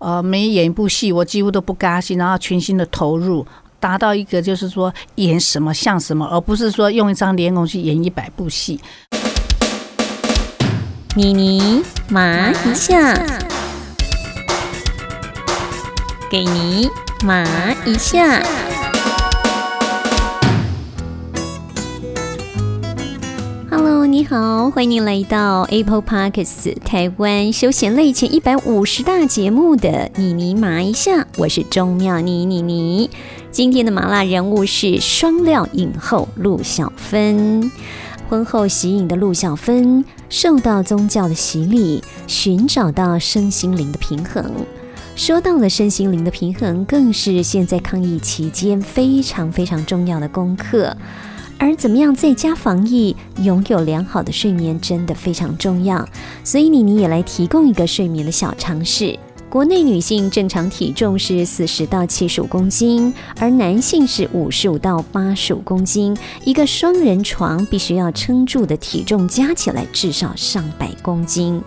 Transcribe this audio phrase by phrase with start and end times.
[0.00, 3.46] 呃，每演一部戏，我几乎都不甘心，然后全心的投入，
[3.78, 8.80] 达到一个就是说演什么像什么，而不是说用一张脸孔去演一百部戏。
[11.14, 13.14] 妮妮麻一下，
[16.30, 16.88] 给你
[17.22, 17.44] 麻
[17.84, 18.42] 一下。
[24.10, 33.08] 你好，欢迎来到 Apple Podcasts 台湾休闲类前一百五十大节目的妮妮麻一下，我是钟妙妮妮妮。
[33.52, 37.70] 今天的麻辣人物是双料影后陆小芬。
[38.28, 44.44] 婚后息影的陆小芬，受到宗教的洗礼，寻找到身心灵的平衡。
[45.14, 50.96] 说到了身心灵的平衡，更是现在抗疫期间非常非常重要的功课。
[51.62, 56.08] 而怎么样在家防疫，拥有良好的睡眠，真的非常重要。
[56.42, 59.16] 所以妮妮也来提供一个睡眠的小常识。
[59.50, 66.16] 国内女性正常体重是四十到七十五公斤，而男性是五十五到八十五公斤。
[66.44, 71.60] 一个双人床必须要撑住的体重加起来至少上百公斤，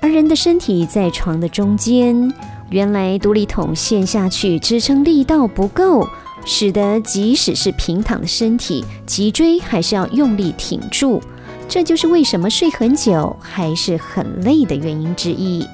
[0.00, 2.32] 而人的身体在床的中间，
[2.70, 6.08] 原来独立桶陷下去支撑力道不够。
[6.44, 11.22] 使得即使是平躺的身体，脊椎还是要用力挺住，
[11.68, 15.66] 这就是为什么睡很久还是很累的原因之一。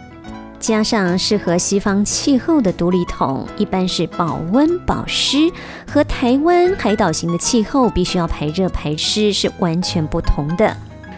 [0.59, 5.51] 加上适合西方气候的独立桶，一般是保温保湿，
[5.91, 10.77] 和台湾海岛型的气候必须要排热排湿是完全不同的。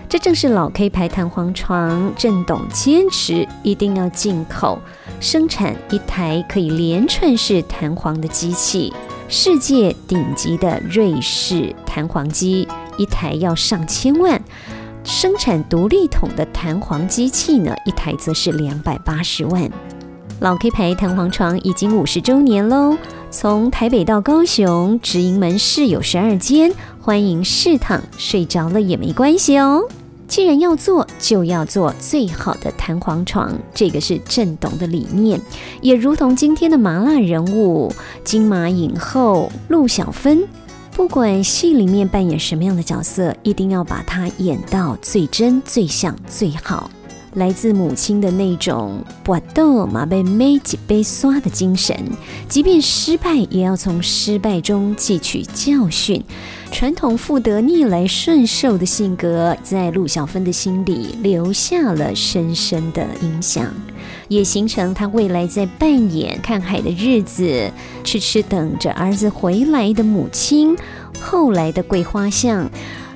[0.08, 4.78] 这正是老 K 牌弹簧床郑董坚持一定要进口
[5.20, 8.92] 生产一台可以连串式弹簧的机器。
[9.34, 14.38] 世界顶级的瑞士弹簧机一台要上千万，
[15.04, 19.70] 生产独立筒的弹簧机器呢，一台则是两百八十万。
[20.40, 22.98] 老 K 牌弹簧床已经五十周年喽，
[23.30, 29.88] 从台北到高雄直营门市有十二间，欢迎试躺，睡着了也没关系哦。
[30.32, 35.38] 既然要做，就要做最好的弹簧床，这个是郑董的理念，
[35.82, 37.92] 也如同今天的麻辣人物
[38.24, 40.48] 金马影后陆小芬，
[40.92, 46.90] 不管戏里面扮演什么样的角色，一定要把它演到最真、最像、最好。
[47.34, 51.94] 来自母亲的那种搏斗马被美几杯刷的精神，
[52.48, 56.24] 即便失败，也要从失败中汲取教训。
[56.72, 63.72] 传统妇德逆来顺受的性格，在陆小芬的心里留下了深深的影响，
[64.26, 67.70] 也形成她未来在扮演看海的日子，
[68.02, 70.74] 痴痴等着儿子回来的母亲。
[71.20, 72.68] 后来的桂花巷。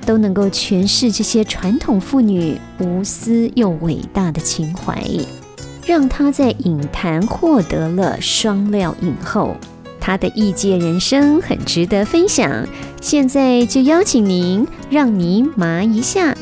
[0.05, 5.05] 都能够诠释这些传统妇女无私又伟大的情怀，
[5.85, 9.57] 让她在影坛获得了双料影后。
[10.07, 12.65] 他的异界人生很值得分享。
[13.01, 16.33] 现在就邀请您，让您麻一下。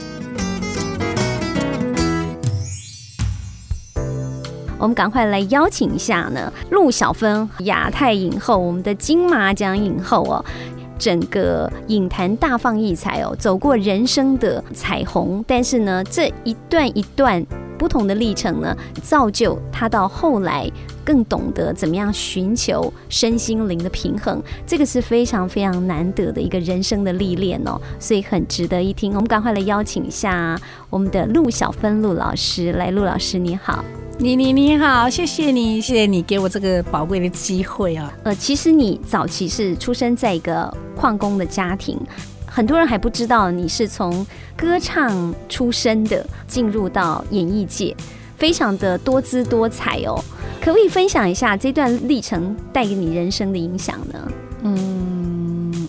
[4.78, 10.46] 我们赶快来邀请一下呢，陆小芬，亚太影后，我们的金马奖影后哦。
[11.00, 17.44] 整个影坛大放异彩哦，走过人生的彩虹，但是呢，这一段一段
[17.78, 20.70] 不同的历程呢，造就他到后来
[21.04, 29.14] 更懂得怎么样寻求身心灵的平衡，这个是非常非常难得的一个人生的历练哦，所以很值得一听。
[29.14, 30.60] 我们赶快来邀请一下
[30.90, 33.84] 我们的陆小芬陆老师，来，陆老师你好。
[34.18, 38.12] 你你你好，谢谢你，谢谢你给我这个宝贵的机会啊。
[38.24, 42.00] 呃，其实你早期是出生在一个矿工的家庭，
[42.56, 47.94] 很多人还不知道你是从歌唱出身的，进入到演艺界，
[48.38, 50.24] 非常的多姿多彩哦。
[50.62, 54.32] 可不可以分享一下这段历程带给你人生的影响呢？
[54.64, 55.86] 嗯。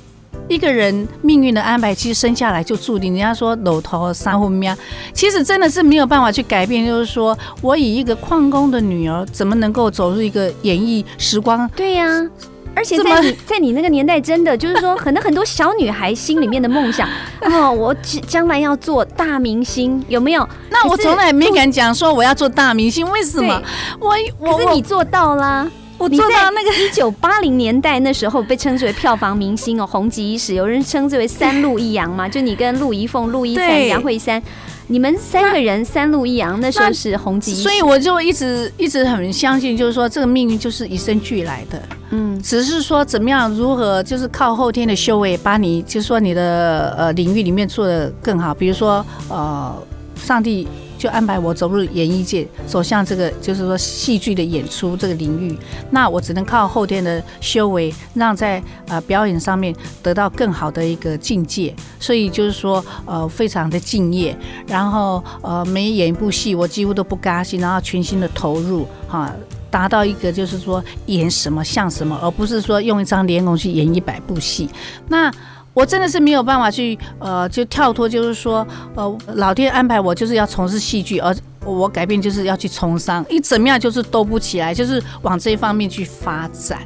[0.49, 3.13] 一个人命运的安排，其实生下来就注定。
[3.13, 4.77] 人家说“搂头三分命”，
[5.15, 6.85] 其实真的是没有办法去改变。
[6.85, 11.69] 就是说我以一个矿工的女儿，怎么能够走入一个演艺时光？
[11.77, 12.29] 对呀，
[12.77, 17.09] 而且在你在你那个年代，真的就是说，可能很多小女孩心里面的梦想
[17.41, 17.97] 哦，我
[18.29, 20.47] 将来要做大明星，有没有？
[20.71, 23.63] 那我从来没敢讲说我要做大明星，为什么？
[23.99, 24.13] 我
[24.53, 25.67] 可是你做到啦。
[25.99, 30.53] 我做到那个一九八零年代那时候被称之为票房明星哦，红极一时。
[30.55, 34.43] 有人称之为三陆一阳嘛，就你跟陆一凤、陆一山、杨慧珊，
[34.89, 37.55] 你们三个人三路一阳，那时候是红极。
[37.55, 41.83] 所以我就一直一直很相信，就是说这个命运就是与生俱来的。
[42.11, 48.55] 嗯，只是说怎么样如何，就是靠后天的修为，把你就是说你的呃领域里面做的更好。
[48.55, 49.75] 比如说呃，
[50.15, 55.57] 上帝就安排我走入演艺界，走向这个就是说戏剧的演出这个领域。
[55.91, 61.75] 那我只能靠后天的修为，让在呃表演上面得到更好的一个境界。
[61.99, 69.33] 所以就是说，呃，非常的敬业，然后呃每演一部戏，我几乎都不甘心，然后全心的投入，哈。
[69.69, 74.71] 达到一个就是说演什么像什么，而不是说用一张脸孔去演一百部戏。
[75.09, 75.31] 那
[75.77, 81.37] 我真的是没有办法去呃，就跳脱，就是说呃，老天安排我就是要从事戏剧，而
[81.67, 86.81] 我改变就是要去从商，一怎么样就是都不起来，就是往这一方面去发展。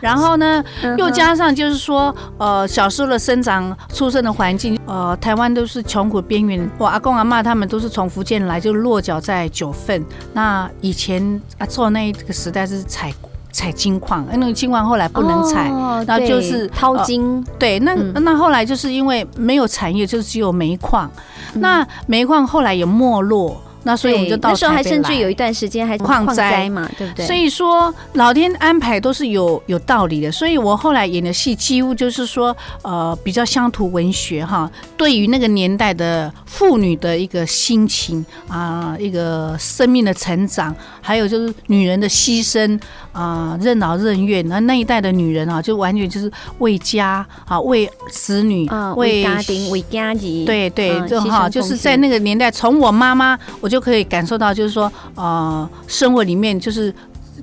[0.00, 0.62] 然后呢，
[0.96, 6.70] 又加上就是说，呃，小时候的生长、出生的环境，呃，台湾都是穷苦边缘。
[6.78, 10.06] 我阿公阿妈他们都是从福建来，就落脚在九份。
[10.32, 13.12] 那以前啊，做那个时代是采
[13.58, 15.68] 采金矿，那个金矿后来不能采，
[16.06, 17.44] 那就是淘金。
[17.58, 21.10] 对，那那后来就是因为没有产业，就是只有煤矿。
[21.54, 23.60] 那煤矿后来也没落。
[23.88, 27.24] 那所以我们就到那时候还甚至有一段时间还矿灾嘛，对不对？
[27.24, 30.30] 所以说老天安排都是有有道理的。
[30.30, 42.78] 所以我后来演的戏几乎就是说，呃，比较乡土文学哈，对于那个年代的妇女的一个心情啊，一个生命的成长，还有就是女人的牺牲
[43.12, 44.46] 啊，任劳任怨。
[44.48, 50.44] 那那一代的女人啊，就完全就是为家啊，为子女，为家庭，为家庭。
[50.44, 53.68] 对对，就哈，就是在那个年代，从我妈妈我。
[53.68, 56.94] 就可以感受到，就是说，呃，生活里面就是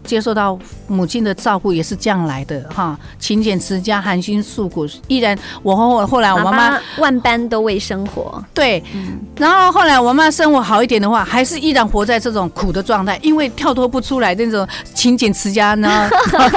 [0.04, 2.98] 接受到母亲的照顾，也是这样来的哈。
[3.18, 8.44] 勤俭持家，含辛茹苦，依然我后后来我妈妈万般都为生活。
[8.54, 8.84] 对，
[9.38, 16.10] 然后后来我妈生活好一点的话，还是依然活在这种苦的状态，因为跳脱不出来那种勤俭持家呢，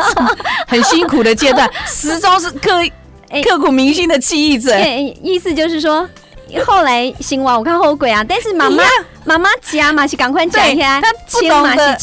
[0.66, 2.70] 很辛苦的阶段，始终是刻
[3.48, 4.78] 刻骨铭心的记忆着。
[5.22, 6.06] 意思就是说。
[6.64, 8.82] 后来新娃我看后悔啊，但是妈妈
[9.24, 11.96] 妈妈家嘛是赶快讲一下，他不懂得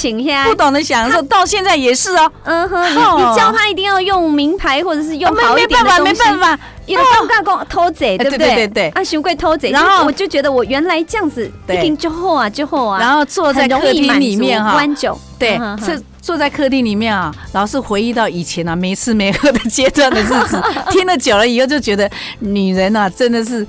[0.45, 2.31] 不懂得享受，到现在也是哦。
[2.44, 8.47] 嗯哼，你教他一定要用名牌或者是用好一点的东西，没办法，因为刚刚讲偷贼，对不对？
[8.47, 8.68] 对对。
[8.68, 16.01] 对，啊，熊贵偷贼，然后我就觉得我原来这样子一定之后啊之后啊，然后坐在客厅里面哈，关酒，对，是。
[16.25, 23.66] 坐在客厅里面啊，老是回忆到以前啊没吃没喝的阶段的日子， 听了久了以后就觉得女人啊真的是，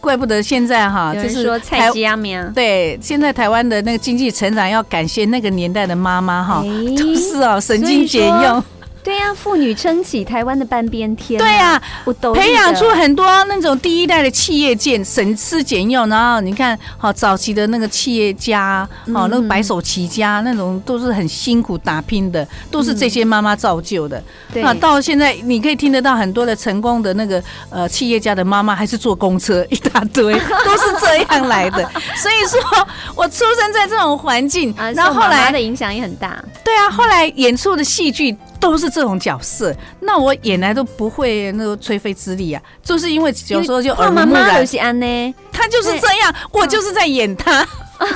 [0.00, 2.50] 怪不得现在哈，就是说菜鸡阿面。
[2.54, 6.64] 对，现在台湾的那个经济成长要感谢那个年代的妈妈哈，
[6.96, 8.64] 都是哦省经俭用。
[9.02, 11.38] 对呀，妇女撑起台湾的半边天。
[11.38, 16.06] 对呀，我都培养出很多那种第一代的企业界，省吃俭用。
[16.08, 24.22] 然后你看，好早期的那个企业家，好那个白手起家那种，都是很辛苦打拼的，都是这些妈妈造就的。
[24.62, 31.82] 啊，到现在你可以听得到很多的成功的那个呃企业家的妈妈，还是坐公车一大堆， 都是这样来的。
[32.16, 36.36] 所以说我出生在这种环境，然后后来的影响也很大。
[36.62, 38.36] 对啊，后来演出的戏剧。
[38.60, 45.00] 都是这种角色，那我演来都不会那个吹飞之力啊，就是因为有时候就耳濡目染。
[45.00, 47.66] 呢，他就是这样，我就是在演他，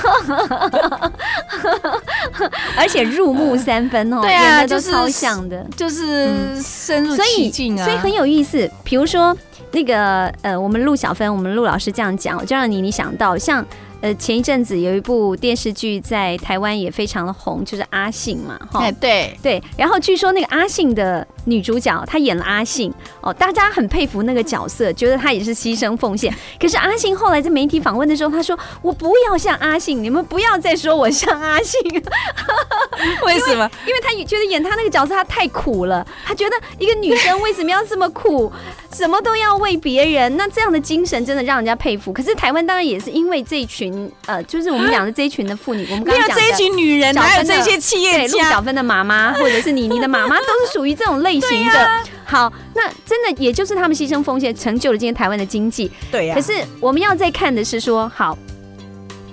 [2.77, 6.29] 而且入木三分哦， 对啊，就是超像的，就是
[6.61, 8.69] 深入其境啊，所以很有意思。
[8.83, 9.35] 比如说
[9.71, 13.65] 那个呃，我们陆小芬，我们陆老师这样讲，就让你你想到像。
[14.01, 19.61] 呃，前一阵子有一部电视剧在台湾也非常的红，就是阿信嘛，哈，对对。
[19.77, 26.33] 然后据说那个阿信的女主角，她演了阿信哦，大家很佩服那个角色，觉得她也是牺牲奉献。
[26.59, 31.79] 可是阿信后来在媒体访问的时候，他说：“我不要像阿信，你们不要再说我像阿信。”
[33.25, 33.69] 为什么？
[33.85, 38.51] 因为他觉得演他那个角色他太苦了，他觉得一个女生为什么要这么苦，
[38.93, 42.11] 什么都要为别人，那这样的精神真的让人家佩服。
[42.13, 44.11] 可是台湾当然也是因为这一群。
[44.27, 51.89] 呃，就是我们讲的这一群的妇女，我们刚刚讲的这一群女人，还有这些企业家，陆小芬的妈妈，或者是妮妮的妈妈，都是属于这种类型的。
[52.25, 55.91] 好，那真的也就是他们牺牲奉献，成就了今天台湾的经济。
[56.11, 56.35] 对呀。
[56.35, 58.37] 可是我们要再看的是说，好。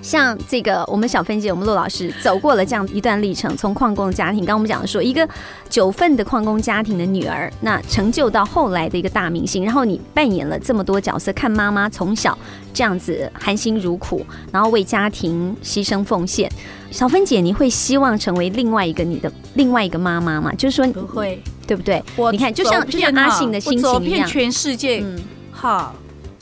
[0.03, 5.27] 像这个，我们小芬姐，我们陆老师走过了这样一段历程，从矿工家庭，刚刚我们讲的说，一个
[5.69, 12.37] 九份的矿工家庭的女儿，那成就到后来的一个大明星，然后你扮演了这么多角色，看妈妈从小
[12.73, 16.51] 这样子含辛茹苦，然后为家庭牺牲奉献。
[16.91, 20.53] 小芬姐，你会希望成为另外一个你的另外一个妈妈吗？
[20.55, 22.03] 就是说不会，对不对？
[22.17, 25.01] 我你看，就像就像阿信的心情一样，全世界，
[25.49, 25.95] 好，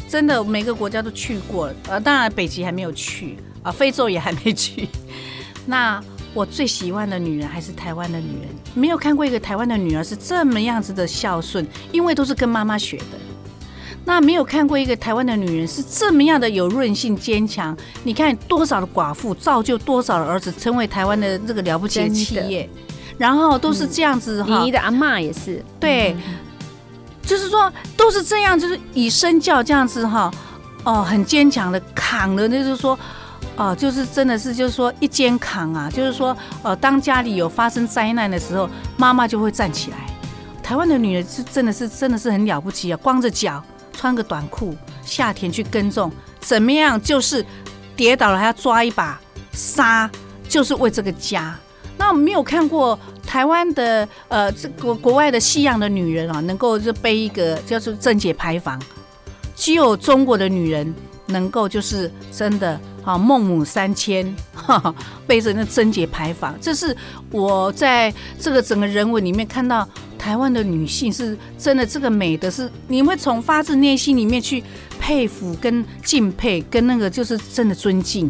[0.10, 3.38] 真的每个国家都去过了，呃，当然北极还没有去。
[3.63, 4.88] 啊，非洲也还没去。
[5.65, 6.01] 那
[6.34, 13.20] 我最喜欢的女人还是台湾的女人，没有看过一个台湾的女儿是这么样子的孝顺，因为都是跟妈妈学的。
[14.03, 17.77] 那没有看过一个台湾的女人是这么样的有韧性、坚强。
[18.03, 22.68] 你看多少的寡妇造就多少的儿子，成为台湾的这个了不起的企业，
[23.20, 24.63] 然后都是这样子哈。
[24.63, 26.15] 你的阿妈也是，对，
[27.22, 30.32] 就是说都是这样，就是以身教这样子哈，
[30.84, 32.98] 哦，很坚强的扛了，就是说，
[33.58, 39.98] 哦，就是真的是就是说一肩扛啊，就是说，呃，当家里有发生灾难的时候，妈妈就会站起来。
[40.63, 43.63] 台湾的女人是真的是真的是很了不起啊，光着脚。
[43.93, 47.00] 穿个短裤，下田去耕种，怎么样？
[47.00, 47.46] 就是
[47.96, 49.20] 跌倒了还要抓一把
[49.51, 50.10] 沙，
[50.48, 51.55] 就是为这个家。
[51.98, 58.81] 那我们没有看过台湾的呃，这国国外的西洋的女人啊，能够就背一个叫做贞节牌坊，
[59.55, 60.91] 只有中国的女人
[61.27, 64.36] 能够就是真的好，孟母三迁，
[65.27, 66.55] 背着那贞节牌坊。
[66.62, 66.96] 这是
[67.31, 69.88] 我在这个整个人文里面看到。
[70.22, 74.63] 台湾的女性是真的，这个美的是你会从发自内心里面去
[75.00, 78.29] 佩服、跟敬佩、跟那个就是真的尊敬。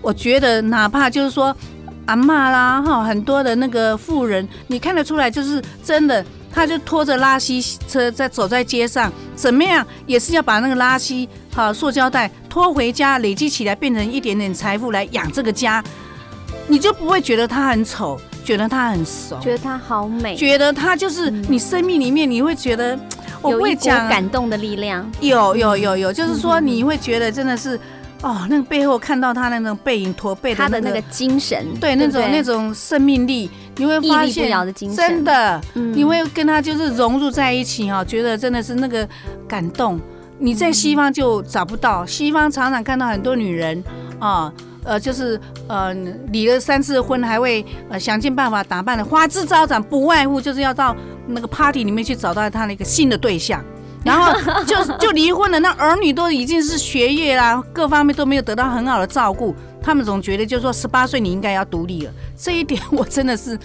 [0.00, 1.52] 我觉得哪怕就是说
[2.06, 15.82] 阿妈啦哈，很多的那个妇人，你看得出来就是真的，她就拖着垃圾车在走在街上，怎么样也是要把那个拉稀哈塑胶袋拖回家，累积起来变成一点点财富来养这个家，
[16.68, 18.18] 你就不会觉得他很丑。
[18.44, 22.94] 觉得他很熟，觉得他好美，觉得他就是你生命里面，你会觉得
[23.42, 25.10] 有一讲感动的力量。
[25.20, 27.80] 有有有有，就是说你会觉得真的是
[28.20, 34.50] 哦，那个背后看到他那种背影驼背他的那个精神，对那种那种生命力，你会发现
[34.94, 39.08] 真的，你会跟他就是融入在一起哈，觉得真的是那个
[39.48, 40.00] 感动。
[40.38, 43.82] 你在西方就找不到，西方常常看到很多女人
[44.18, 44.52] 啊。
[44.86, 45.94] 呃，就是呃，
[46.30, 50.94] 离了三次婚，还会呃想尽办法打扮的花枝招展，不外乎就是要到
[51.26, 53.64] 那个 party 里面去找到他那个新的对象，
[54.04, 54.30] 然后
[54.66, 55.58] 就就离婚了。
[55.60, 62.12] 那儿女都已经是学业啦，各方面都没有得到很好的照顾，他们总觉得就是说十八岁你应该要独立了。
[62.36, 63.58] 这一点我真的是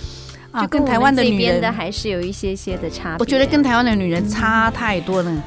[0.51, 3.17] 啊，跟台湾的女人的还是有一些些的差别。
[3.19, 5.43] 我觉得跟台湾的女人差太多了。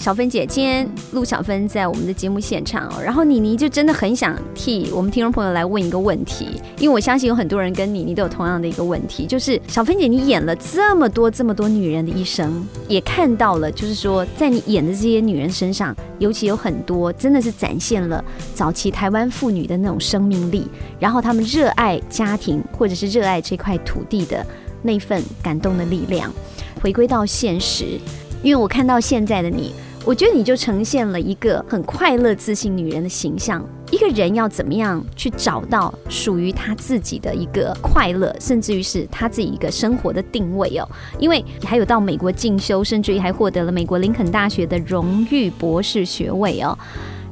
[0.00, 20.66] 小芬姐，今天陆小芬在我们的节目现场哦，然后妮妮就真的很想替我们听众朋友来问一个问题，因为我相信有很多人跟妮妮都有同样的一个问题，就是小芬姐，你演了这么多这么多女人的一生，也看到了，就是说在你演的这些女人身上，尤其有很多真的是展现了早期台湾妇女的那种生命力，
[20.98, 24.46] 然后她们热爱家庭或者是热爱这块土地的
[24.80, 26.32] 那份感动的力量。
[26.80, 28.00] 回归到现实，
[28.42, 29.74] 因为我看到现在的你。
[30.04, 33.64] 我觉得你就呈现了一个很快乐、自信女人的形象。
[33.90, 40.88] 一个人要怎么样去找到属于他自己的一个快乐，甚至于是他自己一个生活的定位哦？
[41.18, 46.76] 因为你还有到美国进修，甚至于还获得了美国林肯大学的荣誉博士学位哦。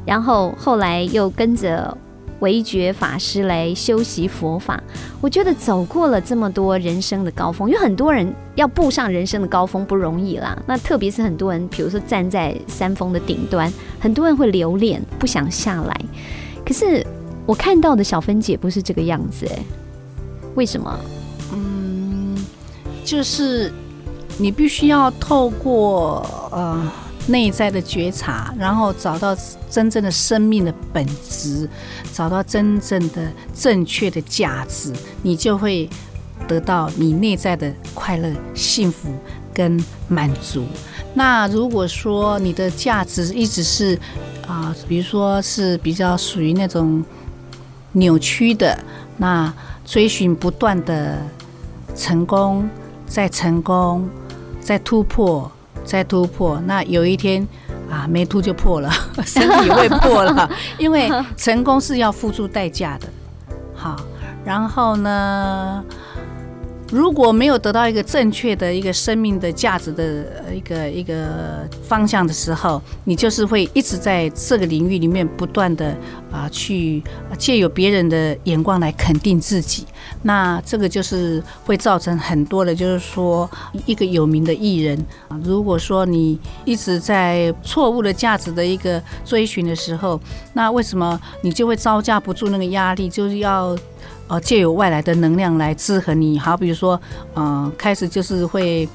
[0.05, 1.97] 然后后来又跟着。
[2.41, 4.83] 维觉法师来修习佛法，
[5.21, 10.57] 我觉得走过了这么多人生的高峰，因为很多人要步上人生的高峰不容易啦。
[10.67, 16.01] 那特别是很多人，比如说站在山峰的顶端，很多人会留恋，不想下来。
[16.65, 17.05] 可是
[17.45, 19.59] 我看到的小芬姐不是这个样子，哎，
[20.55, 21.01] 为什么？
[21.53, 22.37] 嗯，
[23.05, 23.73] 就是
[24.39, 26.93] 你必须要透过呃。
[27.29, 29.37] 内在的觉察，然后找到
[29.71, 31.69] 真正的生命的本质，
[32.13, 34.93] 找到真正的正确的价值，
[35.23, 35.89] 你就会
[36.47, 39.11] 得到你内在的快乐、幸福
[39.55, 40.65] 跟满足。
[41.15, 43.99] 那如果说你的价值一直是
[44.47, 47.05] 啊，比如说是比较属于那种
[47.93, 48.79] 扭曲的，
[49.19, 49.53] 那
[49.85, 51.19] 追寻不断的
[51.95, 52.69] 成功，
[53.07, 54.09] 再成功，
[54.61, 55.51] 再突破。
[55.89, 57.47] 再突破，那有一天
[57.91, 58.91] 啊，没突就破了，
[59.25, 63.09] 身体会破了， 因为成功是要付出代价的。
[63.75, 63.97] 好，
[64.45, 65.83] 然后呢？
[66.91, 75.95] 如果没有得到一个正确的一个生命的价值的一个一个方向的时候，你就是会一直在这个领域里面不断的
[76.31, 77.03] 啊去
[77.39, 79.87] 借由别人的眼光来肯定自己，
[80.23, 83.51] 那这个就是会造成很多的，就是说
[83.87, 90.21] 一个有名的艺人啊，如果说你一直在错误的价值的一个追寻的时候，
[90.53, 93.77] 那为什么你就会招架不住那个压力，就是要。
[94.31, 97.01] 呃，借由外来的能量来制衡你，好，比如说，
[97.35, 98.87] 嗯，开始就是会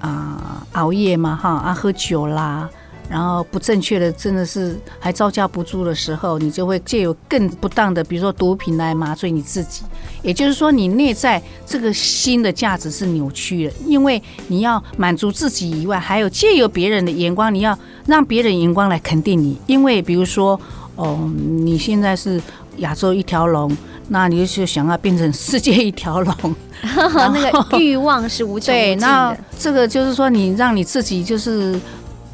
[0.00, 2.66] 啊熬夜嘛，哈啊喝酒啦，
[3.08, 9.82] 然后不正确的真的是还招架不住的时候，你就会借由更不当的，比如说毒品来麻醉你自己。
[10.22, 19.56] 也就是说，你内在这个心的价值是扭曲的，因为你要满足自己以外，还有借由别人的眼光，你要让别人眼光来肯定你。
[19.66, 20.60] 因为比如说，
[20.96, 22.40] 哦，你现在是
[22.78, 23.74] 亚洲一条龙，
[24.08, 26.34] 那你就想要变成世界一条龙，
[26.82, 29.38] 那个欲望是无穷无尽那的。
[29.56, 31.78] 这个就是说，你让你自己就是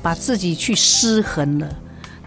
[0.04, 1.66] 把自己去失衡了。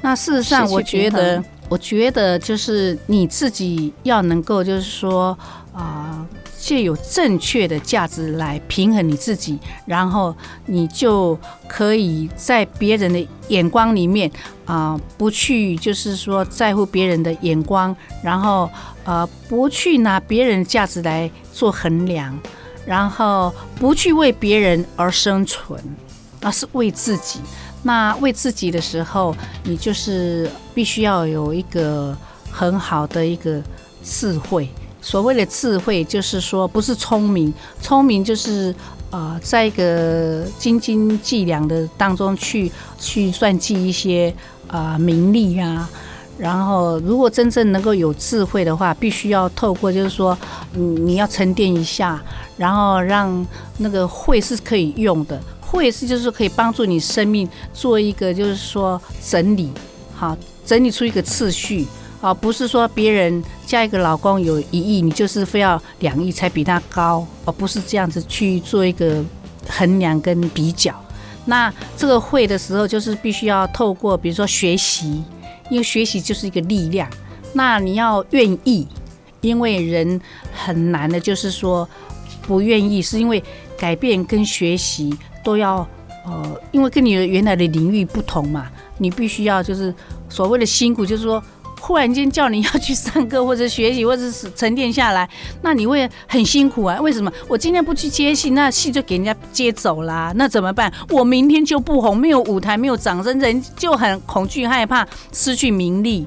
[0.01, 5.37] 那事实上，我觉得，我觉得就是你自己要能够，就是说
[5.71, 6.25] 啊。
[6.59, 14.29] 借有正确的价值来平衡你自己，然后你就可以在别人的眼光里面
[14.65, 18.69] 啊、不去就是说在乎别人的眼光，然后
[19.05, 22.37] 呃，不去拿别人的价值来做衡量，
[22.85, 25.79] 然后不去为别人而生存，
[26.41, 27.39] 而是为自己。
[27.83, 32.15] 那为自己的时候，你就是必须要有一个
[32.51, 33.61] 很好的一个
[34.03, 34.69] 智慧。
[35.01, 38.73] 所谓的智慧，就是说不是聪明，聪明就是
[39.09, 42.69] 呃，在一个斤斤计量的当中去
[42.99, 44.33] 去算计一些
[44.67, 45.87] 啊名利啊。
[46.37, 50.37] 然后，如果真正能够有智慧的话，必须要透过就是说，
[50.73, 52.21] 嗯，你要沉淀一下，
[52.57, 53.43] 然后让
[53.77, 59.69] 那个慧是可以用的，会是就是可以帮助你生命做一个就是说整理，
[60.15, 61.85] 好，整理出一个次序。
[62.19, 69.23] 啊，不是说别人嫁一个老公有一亿，你就是非要两亿才比他高，而不是这样子去做一个
[69.69, 70.91] 衡量跟比较。
[71.45, 75.23] 那这个会的时候，就是必须要透过比如说学习，
[75.69, 77.07] 因为学习就是一个力量。
[77.53, 78.87] 那你要愿意，
[79.41, 80.19] 因为人
[80.51, 81.87] 很难的，就是说
[82.41, 83.41] 不愿意，是因为
[83.77, 85.15] 改变跟学习
[85.47, 85.87] 都要
[86.25, 89.95] 呃，因为跟你的原来的领域不同嘛，你必须要就是
[90.27, 91.41] 所谓的辛苦，就是说。
[91.79, 95.29] 忽然间叫你要去上课或者学习或者是沉淀下来，
[95.61, 96.99] 那你会很辛苦啊？
[96.99, 97.31] 为什么？
[97.47, 100.91] 我今天不去接戏，那戏就给人家接走啦，那怎么办？
[101.11, 106.25] 我明天就不红，没有舞台，没有掌声，人就很恐惧害怕失去名利。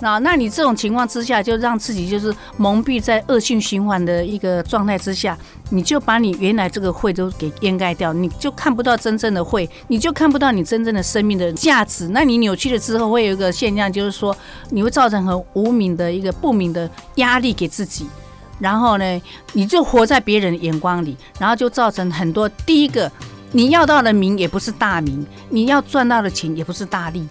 [0.00, 5.38] 那那你这种情况之下，就让自己就是蒙蔽在恶性循环的一个状态之下，
[5.70, 12.08] 你就把你原来这个会都给掩盖掉，你就看不到真正的会，你就看不到你真正的生命的价值。
[12.08, 14.36] 那你扭曲了之后，会有一个现象，就是说
[14.70, 18.06] 你会造成很无名的一个不明的压力给自己，
[18.58, 23.10] 然后呢，你就活在别人的眼光里，然后就造成很多第一个，
[23.52, 27.28] 你要到的名也不是大名，你要赚到的钱也不是大利。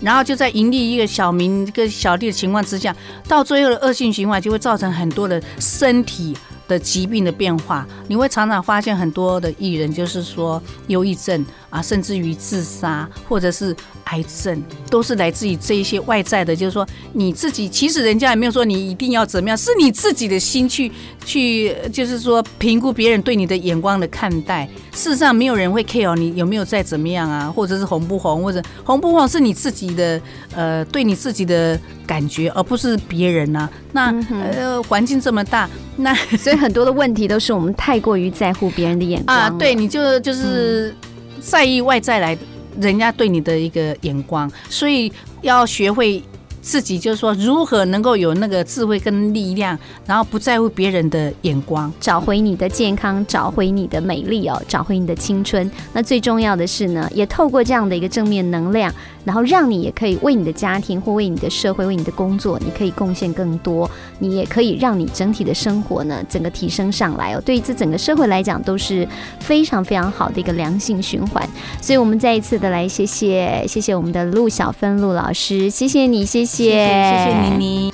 [0.00, 2.94] 然后就在盈利一个小名、一个小利的情况之下，
[3.26, 6.36] 到最后的恶性循环就会造成很多的身体
[6.68, 7.84] 的疾病的变化。
[8.06, 16.54] 你会常常发现很多的艺人，就是说忧郁症啊，甚至于自杀或者是癌症，都是来自于这一些外在的。
[16.54, 20.90] 就是说你自己，其实人家也没有说你一定要怎么样，是你自己的心去
[21.24, 24.68] 去，就是说评估别人对你的眼光的看待。
[24.92, 30.20] 事实上，没有人会 care 你有没有再怎么样啊，或者是红不红，或者红不红是你自己的
[30.56, 40.92] 呃，对你自己的感觉，而不是别人呐、那呃，环境这么大，那所以很多的问题都是我们太过于在乎别人的眼光啊，对，你就就是
[41.40, 42.36] 在意外在来
[42.80, 46.22] 人家对你的一个眼光，所以要学会
[46.60, 51.92] 自己，就是说如何能够有那个智慧跟力量，然后不在乎别人的眼光。
[52.00, 55.70] 找回你的健康，找回你的美丽哦，找回你的青春。
[55.92, 58.92] 那最重要的是呢，也透过这样的一个正面能量，
[59.24, 63.88] 然后让你也可以为你的家庭或为你的社会、为你的工作，你可以贡献更多。
[64.18, 67.40] 你也可以让你整体的生活呢，整个提升上来哦。
[67.44, 69.06] 对于这整个社会来讲，都是
[69.38, 71.48] 非常非常好的一个良性循环。
[71.80, 77.92] 所以，我们再一次的来谢谢谢谢我们的陆小芬陆老师，谢谢你，谢谢谢谢妮妮。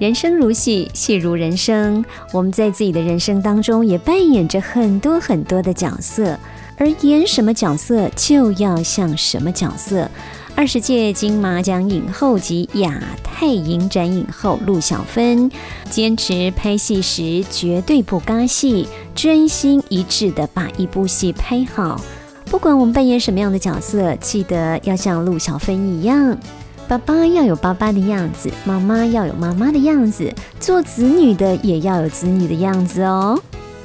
[0.00, 2.04] 人生如戏，戏如人生。
[2.32, 6.36] 我们在自己的人生当中也扮演着很多很多的角色，
[6.76, 10.10] 而演什么角色就要像什么角色。
[10.56, 15.48] 二十届金马奖影后及亚太影展影后陆小芬，
[15.88, 22.00] 坚持拍戏时绝对不尬戏，专心一致的把一部戏拍好。
[22.44, 26.38] 不管我们扮演什么样的角色，记得要像陆小芬一样。
[26.86, 33.36] 爸爸要有爸爸的样子，妈妈要有妈妈的样子，做子女的也要有子女的样子哦。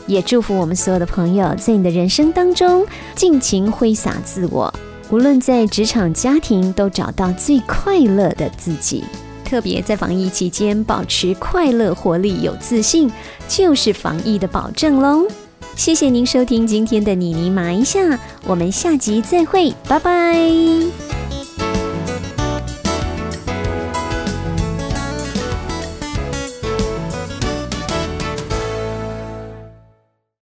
[0.06, 4.72] 也祝福我们所有的朋友，在你的人生当中尽情挥洒自我，
[5.10, 9.04] 无论在职场、家庭，都找到最快乐的自己。
[9.54, 13.08] 特别在防疫期间，保持快乐、活力、有自信，
[13.48, 15.28] 就是防疫的保证喽。
[15.76, 21.13] 谢谢您收听今天的妮妮麻一下，我们下集再会，拜拜。